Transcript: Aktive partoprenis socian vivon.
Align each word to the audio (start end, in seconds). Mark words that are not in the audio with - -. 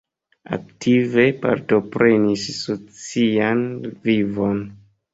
Aktive 0.55 1.25
partoprenis 1.43 2.49
socian 2.65 3.65
vivon. 4.11 4.69